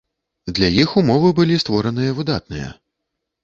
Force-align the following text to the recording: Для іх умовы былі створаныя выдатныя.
Для 0.59 0.69
іх 0.83 0.95
умовы 1.03 1.29
былі 1.41 1.61
створаныя 1.67 2.19
выдатныя. 2.23 2.69